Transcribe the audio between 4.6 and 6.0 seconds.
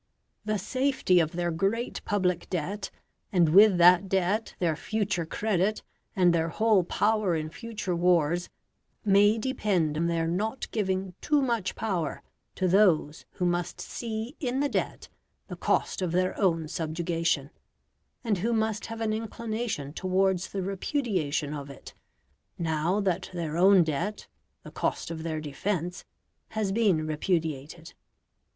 future credit